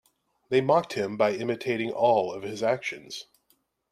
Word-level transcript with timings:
They 0.49 0.61
mocked 0.61 0.93
him 0.93 1.15
by 1.15 1.33
imitating 1.33 1.91
all 1.91 2.33
of 2.33 2.41
his 2.41 2.63
actions. 2.63 3.27